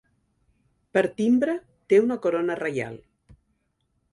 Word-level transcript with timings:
Per 0.97 1.03
timbre 1.19 1.55
té 1.93 1.99
una 2.07 2.17
corona 2.25 2.59
reial. 2.63 2.99